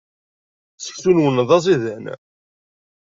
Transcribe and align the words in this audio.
Seksu-nwent 0.77 1.39
d 1.47 1.49
aẓidan. 1.57 2.05